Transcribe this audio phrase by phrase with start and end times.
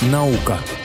[0.00, 0.77] Наука.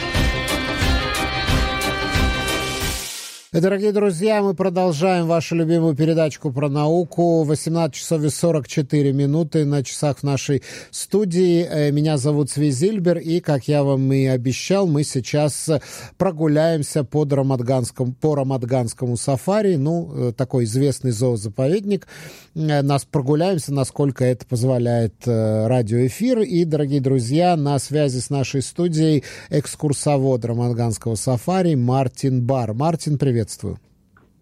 [3.53, 7.43] Дорогие друзья, мы продолжаем вашу любимую передачку про науку.
[7.43, 11.63] 18 часов и 44 минуты на часах в нашей студии.
[11.63, 15.69] Э, меня зовут Свизильбер, и, как я вам и обещал, мы сейчас
[16.17, 19.75] прогуляемся под Рамадганском, по Рамадганскому сафари.
[19.75, 22.07] Ну, э, такой известный зоозаповедник.
[22.55, 26.39] Э, нас прогуляемся, насколько это позволяет радиоэфир.
[26.39, 32.73] И, дорогие друзья, на связи с нашей студией экскурсовод Рамадганского сафари Мартин Бар.
[32.73, 33.77] Мартин, привет приветствую.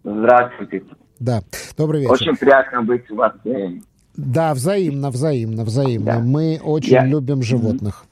[0.04, 0.82] Здравствуйте.
[1.18, 1.40] Да,
[1.76, 2.12] добрый вечер.
[2.12, 3.32] Очень приятно быть у вас.
[4.16, 6.06] Да, взаимно, взаимно, взаимно.
[6.06, 6.18] Да.
[6.20, 7.06] Мы очень Я...
[7.06, 8.04] любим животных.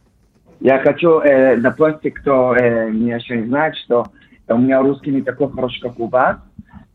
[0.60, 4.06] Я хочу э, дополнить, кто э, меня еще не знает, что
[4.48, 6.36] у меня русский не такой хороший, как у вас.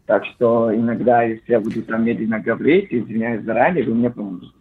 [0.05, 4.51] Так что иногда, если я буду там медленно говорить, извиняюсь заранее, вы мне поможете.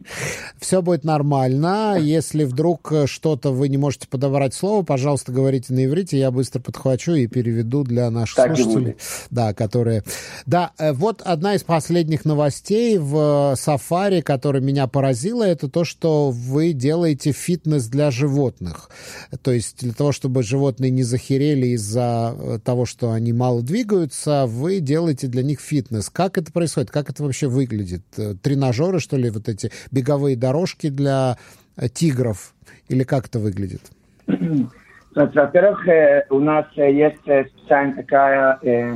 [0.64, 1.98] Все будет нормально.
[2.00, 7.12] Если вдруг что-то вы не можете подобрать слово, пожалуйста, говорите на иврите, я быстро подхвачу
[7.12, 8.96] и переведу для наших так слушателей.
[9.30, 10.04] Да, которые...
[10.46, 16.30] Да, э, вот одна из последних новостей в Сафари, которая меня поразила, это то, что
[16.30, 18.88] вы делаете фитнес для животных.
[19.42, 24.46] То есть для того, чтобы животные не захерели из-за э, того, что они мало двигаются,
[24.46, 26.08] вы делаете для них фитнес.
[26.08, 26.90] Как это происходит?
[26.90, 28.02] Как это вообще выглядит?
[28.16, 31.36] Э, тренажеры, что ли, вот эти беговые дорожки для
[31.76, 32.54] э, тигров?
[32.88, 33.82] Или как это выглядит?
[35.14, 38.94] Во-первых, э, у нас есть специальная такая э,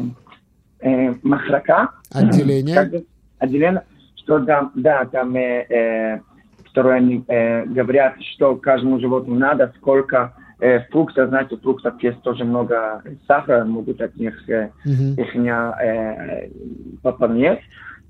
[0.81, 1.91] э, махрака.
[2.13, 3.05] Отделение.
[3.39, 3.83] Отделение,
[4.17, 6.21] что там, да, там, э, э,
[6.65, 12.45] которые они э, говорят, что каждому животному надо, сколько э, фрукты, знаете, фруктов есть тоже
[12.45, 15.21] много сахара, могут от них э, mm-hmm.
[15.23, 16.51] их не э,
[17.03, 17.61] пополнять,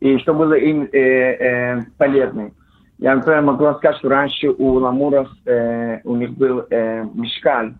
[0.00, 2.50] и что было им э, э, полезно.
[2.98, 7.74] Я, например, могу сказать, что раньше у ламуров э, у них был э, мешкаль.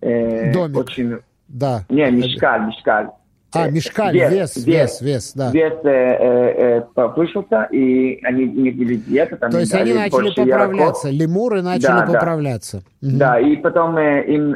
[0.00, 0.78] Э, Домик.
[0.78, 1.18] Очень...
[1.48, 1.84] Да.
[1.90, 3.08] Не, мешкаль, мешкаль.
[3.54, 5.50] А, мешкаль, вес, вес, вес, вес, да.
[5.50, 9.36] Вес э, э, повышился, и они не были диеты.
[9.36, 11.20] Там То есть они начали поправляться, ярков.
[11.20, 12.82] лемуры начали да, поправляться.
[13.02, 13.08] Да.
[13.08, 13.18] Угу.
[13.18, 14.54] да, и потом э, им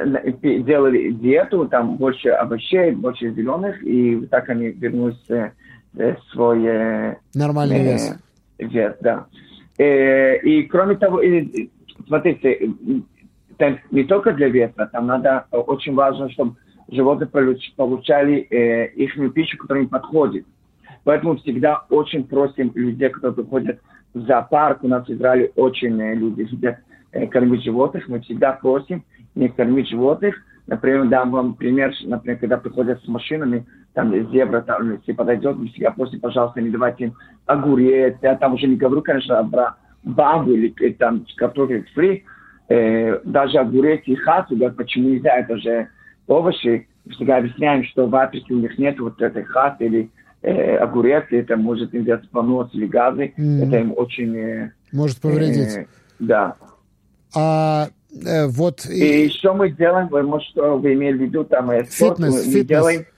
[0.65, 5.51] делали диету, там больше овощей, больше зеленых, и так они вернулись э,
[6.33, 6.65] свой...
[6.65, 8.15] Э, Нормальный э, вес.
[8.59, 9.27] Вес, да.
[9.79, 11.21] Э, и кроме того,
[12.07, 12.71] смотрите,
[13.59, 16.57] там не только для веса, там надо, очень важно, чтобы
[16.89, 17.29] животные
[17.77, 20.47] получали э, их пищу, которая им подходит.
[21.05, 23.81] Поэтому всегда очень просим людей, которые приходят
[24.13, 26.79] в зоопарк, у нас в Израиле очень э, люди любят
[27.13, 29.05] э, кормить животных, мы всегда просим
[29.35, 30.37] не кормить животных.
[30.67, 35.69] Например, дам вам пример, например, когда приходят с машинами, там зебра, там, если подойдет, мы
[35.69, 37.15] всегда просим, пожалуйста, не давайте
[37.47, 42.23] огурец, я там уже не говорю, конечно, про бамбу или э, там картофель фри,
[42.69, 45.89] э, даже огурец и хасу, говорят, почему нельзя, это же
[46.27, 50.11] овощи, всегда объясняем, что в Африке у них нет вот этой хаты или
[50.43, 53.67] э, огурец, это может им дать понос или газы, mm.
[53.67, 54.37] это им очень...
[54.37, 55.75] Э, может повредить.
[55.75, 55.87] Э,
[56.19, 56.55] да.
[57.35, 58.85] А э, вот...
[58.85, 62.19] И, и что мы делаем, вы, может, что вы имели в виду, там, э, спорт,
[62.19, 62.55] фитнес, мы, фитнес.
[62.57, 63.16] Мы делаем, э,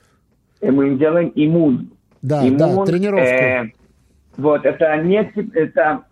[0.60, 1.90] мы им делаем иммун.
[2.22, 3.24] Да, иммун, да, тренировку.
[3.24, 3.70] Э,
[4.36, 5.20] вот, это не,
[5.54, 6.02] это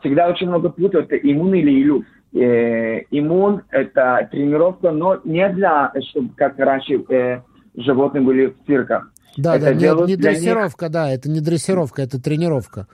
[0.00, 5.92] всегда очень много путают, это иммун или илюф э, иммун– это тренировка, но не для,
[6.10, 7.40] чтобы как раньше э,
[7.76, 9.10] животные были в цирках.
[9.36, 12.86] Да, это да, не, не дрессировка, них, да, это не дрессировка, это тренировка.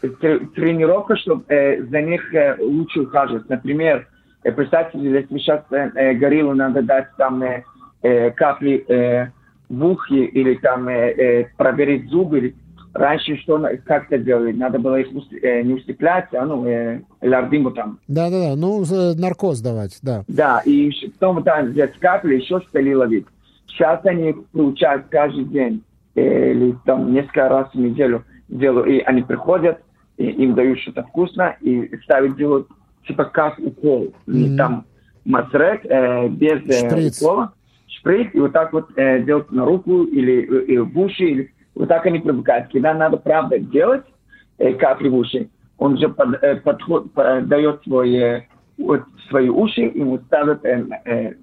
[0.00, 3.48] Тренировка, чтобы э, за них э, лучше ухаживать.
[3.48, 4.08] Например,
[4.42, 7.62] э, представьте, если сейчас э, э, гориллу надо дать там э,
[8.02, 9.28] э, капли э,
[9.72, 12.54] в ухе или там э, э, проверить зубы, или
[12.94, 14.52] Раньше что, как это делали?
[14.52, 15.08] Надо было их
[15.42, 17.98] э, не усыплять, а ну, э, лардиму там.
[18.06, 18.84] Да-да-да, ну,
[19.16, 20.24] наркоз давать, да.
[20.28, 23.24] Да, и потом там взять капли, еще что-то ловить.
[23.66, 25.82] Сейчас они получают каждый день
[26.16, 29.78] э, или там несколько раз в неделю делают, и они приходят,
[30.18, 32.68] и им дают что-то вкусно, и ставят, делают
[33.06, 34.12] типа как укол.
[34.26, 34.56] Mm-hmm.
[34.58, 34.84] Там
[35.24, 37.54] масрек э, без э, укола,
[38.02, 41.88] шприц, и вот так вот э, делают на руку или, или в уши, или вот
[41.88, 42.70] так они привыкают.
[42.72, 44.04] Когда надо правда делать
[44.58, 48.46] э, капли в уши, он же под, э, подход, под, дает свои, э,
[48.76, 51.34] вот, свои уши, ему ставят э, э,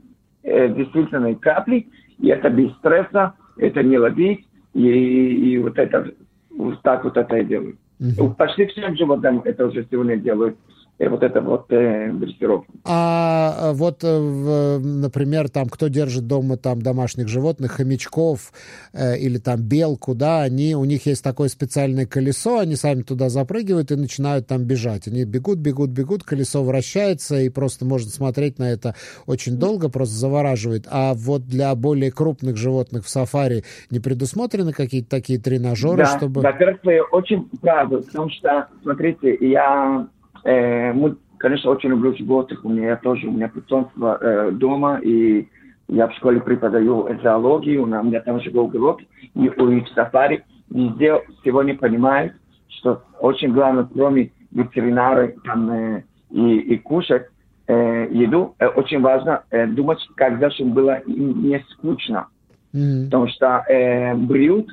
[0.43, 1.87] э, действительно капли,
[2.19, 6.11] и это без стресса, это не ловить, и, и вот это
[6.49, 7.77] вот так вот это и делают.
[8.01, 8.35] Mm-hmm.
[8.35, 10.57] Почти всем животным это уже сегодня делают.
[11.07, 12.71] Вот это вот э, дрессировка.
[12.83, 18.51] А вот, э, например, там, кто держит дома там домашних животных, хомячков
[18.91, 23.29] э, или там белку, да, они, у них есть такое специальное колесо, они сами туда
[23.29, 25.07] запрыгивают и начинают там бежать.
[25.07, 30.15] Они бегут, бегут, бегут, колесо вращается, и просто можно смотреть на это очень долго, просто
[30.15, 30.85] завораживает.
[30.91, 36.41] А вот для более крупных животных в сафари не предусмотрены какие-то такие тренажеры, да, чтобы...
[36.41, 40.07] Во-первых, вы очень правы, потому что, смотрите, я
[40.43, 42.63] Э, мы, конечно, очень люблю животных.
[42.63, 45.47] У меня тоже, у меня потомство э, дома, и
[45.87, 49.01] я в школе преподаю зоологию, у меня там живой уголок,
[49.33, 52.33] и у них в сафари везде сегодня понимают,
[52.67, 57.27] что очень главное, кроме ветеринара там, э, и, и кушать
[57.67, 62.27] э, еду, э, очень важно э, думать, когда чтобы было не скучно.
[62.73, 63.05] Mm-hmm.
[63.05, 64.69] Потому что э, бриют,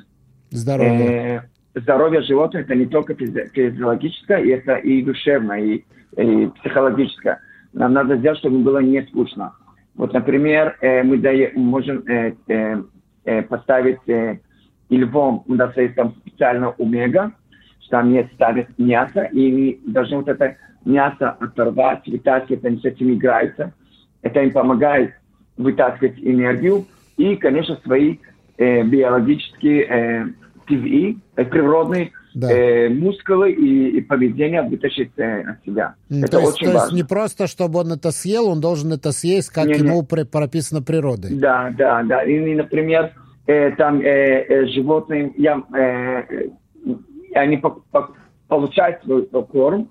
[0.51, 1.35] Здоровье.
[1.35, 1.41] Э,
[1.81, 5.83] здоровье животных это не только физиологическое, это и душевное, и,
[6.17, 7.39] и психологическое.
[7.73, 9.53] Нам надо сделать, чтобы было не скучно.
[9.95, 12.83] Вот, например, э, мы даем, можем э, э,
[13.25, 14.39] э, поставить э,
[14.89, 17.31] и львом, у нас есть там специально омега,
[17.81, 23.13] что там есть ставят мясо, и должны вот это мясо оторвать, вытаскивать, они с этим
[23.13, 23.73] играются.
[24.21, 25.13] Это им помогает
[25.57, 26.85] вытаскивать энергию
[27.17, 28.17] и, конечно, свои
[28.57, 30.25] э, биологические э,
[30.67, 32.51] ТВИ, э, природные да.
[32.51, 35.95] э, мускулы и, и поведение вытащить э, от себя.
[36.09, 36.85] Mm, это то есть, очень то важно.
[36.85, 40.25] есть не просто, чтобы он это съел, он должен это съесть, как не, ему не.
[40.25, 41.31] прописано природой.
[41.33, 42.23] Да, да, да.
[42.23, 43.13] И, например,
[43.47, 46.49] э, там э, э, животные, я, э,
[47.33, 48.11] они по, по,
[48.47, 49.89] получают свой корм.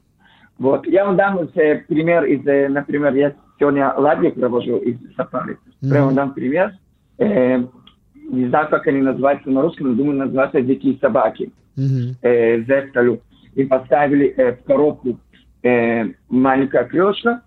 [0.58, 0.86] Вот.
[0.86, 5.54] Я вам дам э, пример из, э, например, я сегодня ладьи провожу из сафари.
[5.54, 5.90] Mm-hmm.
[5.90, 6.74] Прямо дам пример.
[7.18, 7.64] Э,
[8.28, 11.50] не знаю, как они называются на русском, но думаю, называются дикие собаки.
[11.76, 12.16] Mm-hmm.
[12.22, 13.18] Э.
[13.54, 15.18] И поставили э, в коробку
[15.62, 17.42] э, маленькая крылышко,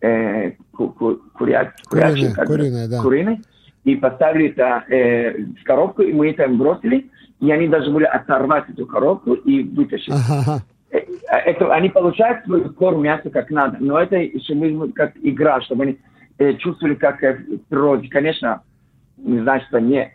[0.00, 3.02] э, ку- ку- куря, куриная, куриная, да.
[3.02, 3.40] куриный,
[3.84, 8.68] и поставили это э, в коробку, и мы это бросили, и они должны были оторвать
[8.68, 10.12] эту коробку и вытащить.
[10.12, 10.62] Ага.
[10.90, 10.98] Э,
[11.28, 15.98] это, они получают свой корм мясо как надо, но это еще как игра, чтобы они
[16.38, 18.08] э, чувствовали, как э, в природе.
[18.08, 18.62] Конечно,
[19.16, 20.12] не значит, что не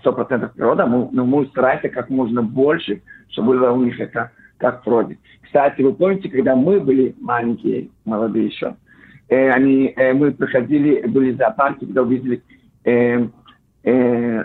[0.00, 4.30] сто процентов природа, мы, но мы стараемся как можно больше, чтобы было у них это
[4.58, 5.18] как вроде.
[5.42, 8.76] Кстати, вы помните, когда мы были маленькие, молодые еще,
[9.28, 12.42] э, они, э, мы приходили, были в зоопарке, когда увидели
[12.84, 13.26] э,
[13.84, 14.44] э,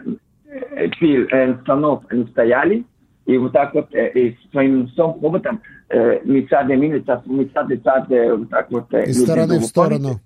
[0.99, 2.85] пил, э, слонов, они стояли,
[3.25, 8.05] и вот так вот э, и своим носом, хоботом, э, лица до лица, лица лица,
[8.37, 8.93] вот так вот.
[8.93, 10.19] Э, Из стороны в сторону.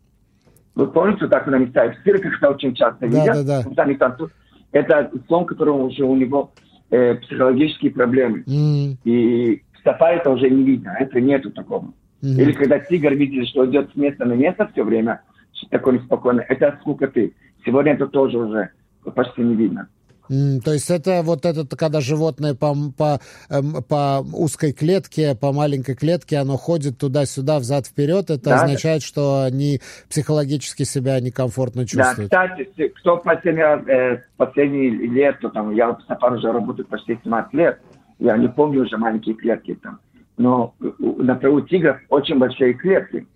[0.75, 3.83] Вы помните, так когда они ставят в цирках, это очень часто да, видят, да, да.
[3.83, 4.31] они танцуют.
[4.71, 6.51] Это слон, которого уже у него
[6.89, 8.44] э, психологические проблемы.
[8.47, 8.97] Mm.
[9.03, 11.94] И сафари это уже не видно, это нету такого.
[12.21, 12.41] Mm-hmm.
[12.41, 15.21] Или когда тигр видит, что идет с места на место все время,
[15.69, 17.33] такой неспокойный, это от скукоты.
[17.65, 18.69] Сегодня это тоже уже
[19.15, 19.88] почти не видно.
[20.27, 23.19] То есть это вот это, когда животное по, по,
[23.50, 29.44] эм, по узкой клетке, по маленькой клетке, оно ходит туда-сюда, взад-вперед, это да, означает, что
[29.44, 32.31] они психологически себя некомфортно чувствуют.
[32.31, 37.19] Да, кстати, кто последний, э, последний лет, то там, я в Сафар уже работаю почти
[37.24, 37.79] 17 лет,
[38.19, 40.00] я не помню уже маленькие клетки там,
[40.38, 43.27] но, например, у тигров очень большие клетки.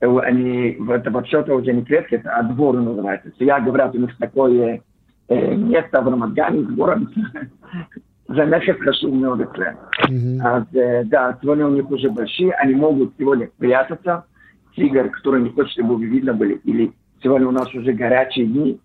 [0.00, 3.30] Э, они, это вообще-то уже не клетки, это а двор называется.
[3.38, 4.82] Я говорю, у них такое
[5.28, 7.08] Э, место в Рамадгане, город
[8.28, 9.76] за месяц прошел много лет.
[10.10, 10.40] Mm-hmm.
[10.42, 14.24] А, э, да, сегодня у них уже большие, они могут сегодня прятаться.
[14.76, 16.92] Тигр, который не хочет, чтобы видно были, или
[17.22, 18.80] сегодня у нас уже горячие дни,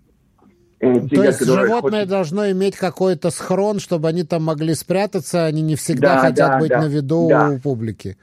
[0.80, 2.10] э, Тигр, То есть животное хочет...
[2.10, 6.60] должно иметь какой-то схрон, чтобы они там могли спрятаться, они не всегда да, хотят да,
[6.60, 7.50] быть да, на виду да.
[7.50, 8.18] у публики.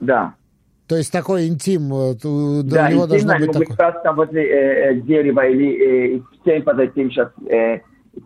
[0.00, 0.34] Да,
[0.92, 2.12] то есть такой интим, э,
[2.64, 3.76] да, у него должно быть такое.
[3.78, 7.78] Да, там возле э, дерева или э, тень под этим сейчас э,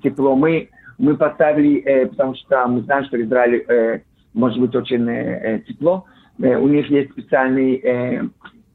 [0.03, 0.35] тепло.
[0.35, 0.69] Мы,
[0.99, 4.01] мы поставили, э, потому что мы знаем, что в Израиле э,
[4.35, 6.07] может быть очень э, э тепло.
[6.43, 8.23] Э, у них есть специальный э,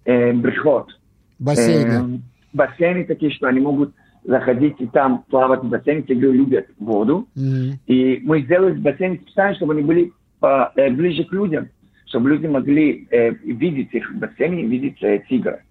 [0.05, 0.87] э, брехот.
[1.39, 2.15] Бассейны.
[2.15, 2.19] Э,
[2.53, 3.93] бассейны такие, что они могут
[4.23, 6.03] заходить и там плавать в бассейне.
[6.03, 7.27] Тигры любят воду.
[7.35, 7.73] Mm-hmm.
[7.87, 11.67] И мы сделали бассейн специально, чтобы они были по, э, ближе к людям
[12.11, 15.61] чтобы люди могли э, видеть их бассейне, видеть э, тигра.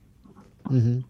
[0.65, 1.05] Угу.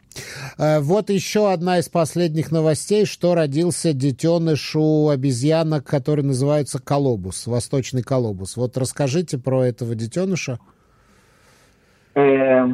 [0.80, 8.02] Вот еще одна из последних новостей, что родился детеныш у обезьянок, который называется колобус, восточный
[8.02, 8.56] колобус.
[8.56, 10.58] Вот расскажите про этого детеныша.
[12.14, 12.66] Э,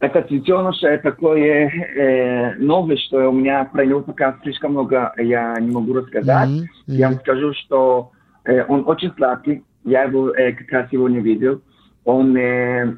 [0.00, 5.70] этот детеныш такое э, новое, что у меня про него пока слишком много я не
[5.70, 6.48] могу рассказать.
[6.48, 6.62] Mm-hmm.
[6.62, 6.94] Mm-hmm.
[6.94, 8.10] Я вам скажу, что
[8.44, 11.62] э, он очень сладкий, я его э, как раз сегодня видел.
[12.04, 12.96] Он, э,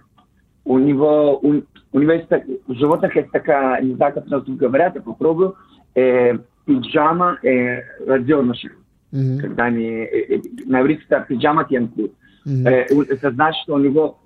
[0.65, 1.63] у него, у,
[1.93, 2.29] у него есть,
[2.67, 5.57] у животных есть такая, не знаю, как на говорят, я попробую,
[5.95, 8.73] э, пиджама э, развернувших.
[9.13, 9.39] Mm-hmm.
[9.41, 12.11] Когда они, э, э, на иврите это пиджама тенку.
[12.47, 12.67] Mm-hmm.
[12.67, 14.21] Э, это значит, что у него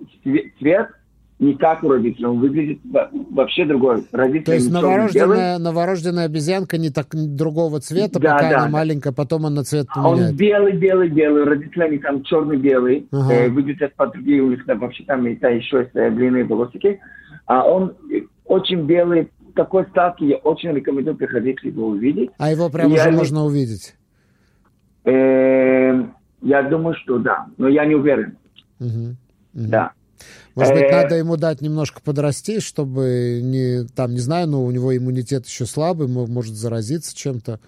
[0.59, 0.89] цвет
[1.39, 2.79] не как у родителей, он выглядит
[3.31, 4.03] вообще другой.
[4.11, 9.11] Родители То есть новорожденная, новорожденная обезьянка не так другого цвета, да, пока да, она маленькая,
[9.11, 10.31] потом она цвет поменяет.
[10.31, 13.33] Он белый, белый, белый, родители они там черный-белый, ага.
[13.33, 16.99] э, выглядят по другие, у них да, вообще там это еще есть э, длинные волосики,
[17.45, 17.93] а он
[18.45, 22.31] очень белый, такой статки, я очень рекомендую приходить его увидеть.
[22.39, 23.95] А его прямо уже можно увидеть?
[25.05, 26.03] Э,
[26.41, 28.37] я думаю, что да, но я не уверен.
[28.79, 28.87] Угу.
[28.89, 29.15] Угу.
[29.53, 29.91] Да.
[30.57, 34.71] Может быть, надо э, ему дать немножко подрасти, чтобы не, там, не знаю, но у
[34.71, 37.59] него иммунитет еще слабый, может заразиться чем-то.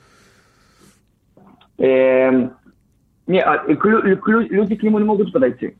[1.77, 2.51] Эм,
[3.27, 5.75] не, а, люди к нему не могут подойти.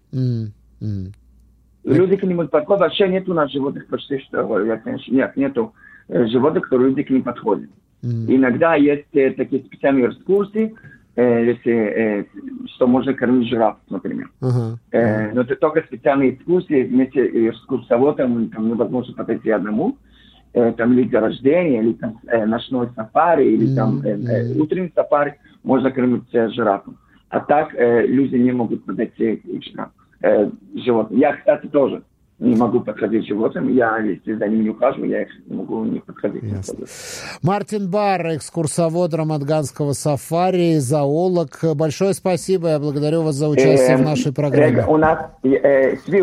[1.84, 2.82] Люди к нему подходят.
[2.82, 5.74] Вообще нет у нас животных почти что, я, конечно, нет, нету
[6.10, 7.72] э, животных, которые люди к ним подходят.
[8.04, 10.75] Иногда есть э, такие специальные экскурсии,
[11.16, 12.25] если, э,
[12.75, 14.30] что можно кормить жираф, например.
[14.42, 14.78] Uh-huh.
[14.92, 15.32] Uh-huh.
[15.34, 19.98] Но это только специальные экскурсии, вместе с экскурсоводом там невозможно подойти одному.
[20.51, 25.36] Э, там или день рождения, или там э, ночной сафари, или там э, утренний сафари,
[25.63, 26.98] можно кормить жирафом.
[27.30, 29.92] А так люди не могут подойти к
[30.74, 31.20] животным.
[31.20, 32.01] Я, кстати, тоже
[32.39, 33.74] не могу подходить животным.
[33.74, 36.43] Я, если за ними не ухаживаю, я их не могу не подходить.
[36.43, 36.86] Ясно.
[37.41, 41.60] Мартин Бар, экскурсовод Рамадганского сафари, зоолог.
[41.75, 42.69] Большое спасибо.
[42.69, 44.86] Я благодарю вас за участие в эм, нашей программе.
[44.88, 46.19] У нас, э, Сви,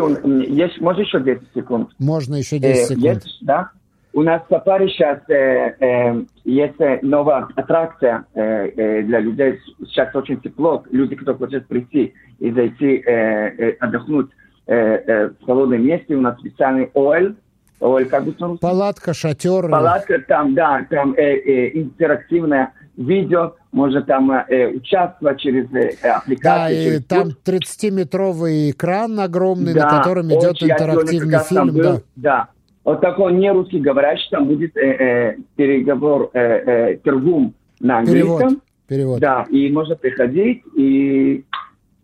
[0.47, 1.89] есть, можно еще 10 секунд?
[1.99, 3.03] Можно еще 10 э, секунд.
[3.03, 3.71] Есть, да?
[4.13, 9.59] У нас в сафари сейчас э, э, есть новая аттракция э, э, для людей.
[9.85, 10.83] Сейчас очень тепло.
[10.89, 14.36] Люди, кто хочет прийти и зайти э, э, отдохнуть Э, э,
[14.67, 17.35] в холодном месте, у нас специальный оэль,
[17.79, 19.69] оэль как бы Палатка, шатер.
[19.69, 26.41] Палатка, там, да, там э, э, интерактивное видео, можно там э, участвовать через э, аппликацию.
[26.41, 31.67] Да, через и там 30-метровый экран огромный, да, на котором идет интерактивный фильм.
[31.67, 32.01] Был, да.
[32.15, 32.47] да.
[32.83, 38.37] Вот такой не русский говорящий, там будет э, э, переговор, э, э, тергум на английском.
[38.37, 38.61] Перевод.
[38.87, 39.19] Перевод.
[39.19, 41.43] Да, и можно приходить и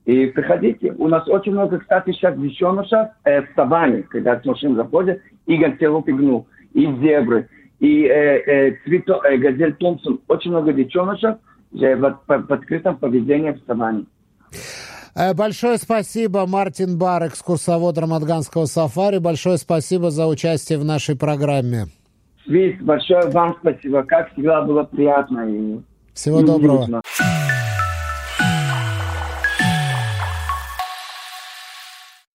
[0.05, 0.93] и приходите.
[0.97, 5.61] У нас очень много, кстати, сейчас детенышев э, в саванне, когда с машин заходят, и
[5.63, 7.47] антилопы гну, и зебры,
[7.79, 10.19] и э, э, цвето, э, газель Томпсон.
[10.27, 11.37] Очень много детенышев
[11.79, 14.05] э, в, в, в открытом поведении в саванне.
[15.15, 19.19] Э, большое спасибо, Мартин Бар, экскурсовод Рамадганского сафари.
[19.19, 21.85] Большое спасибо за участие в нашей программе.
[22.45, 24.03] Свит, большое вам спасибо.
[24.03, 25.47] Как всегда было приятно.
[25.49, 25.79] И
[26.13, 26.79] Всего доброго.
[26.79, 27.01] Нужно.